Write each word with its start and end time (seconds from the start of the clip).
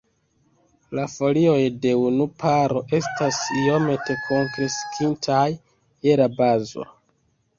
La 0.99 1.03
folioj 1.15 1.57
de 1.83 1.91
unu 2.05 2.25
paro 2.43 2.81
estas 2.99 3.41
iomete 3.59 4.15
kunkreskintaj 4.23 5.45
je 6.09 6.19
la 6.23 6.31
bazo. 6.41 6.87